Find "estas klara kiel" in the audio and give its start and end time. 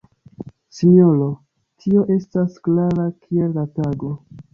2.15-3.53